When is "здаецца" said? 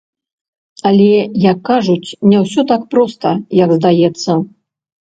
3.79-4.31